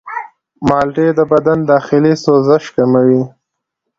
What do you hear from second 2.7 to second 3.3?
کموي.